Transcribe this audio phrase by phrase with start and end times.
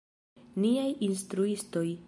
[0.63, 1.89] Niaj instruistoj.